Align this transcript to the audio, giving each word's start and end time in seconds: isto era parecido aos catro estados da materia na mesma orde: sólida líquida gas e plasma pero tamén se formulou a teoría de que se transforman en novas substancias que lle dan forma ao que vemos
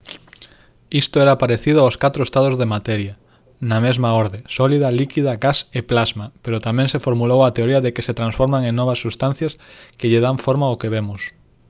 isto 1.01 1.15
era 1.25 1.39
parecido 1.43 1.79
aos 1.81 1.99
catro 2.03 2.21
estados 2.27 2.55
da 2.57 2.71
materia 2.75 3.13
na 3.69 3.77
mesma 3.85 4.09
orde: 4.23 4.39
sólida 4.57 4.95
líquida 4.99 5.33
gas 5.45 5.59
e 5.77 5.79
plasma 5.91 6.25
pero 6.43 6.63
tamén 6.67 6.87
se 6.93 7.03
formulou 7.05 7.39
a 7.43 7.53
teoría 7.57 7.83
de 7.85 7.91
que 7.95 8.05
se 8.07 8.17
transforman 8.19 8.63
en 8.69 8.75
novas 8.79 9.01
substancias 9.03 9.53
que 9.97 10.09
lle 10.11 10.23
dan 10.25 10.41
forma 10.45 10.65
ao 10.67 10.79
que 10.81 10.93
vemos 10.95 11.21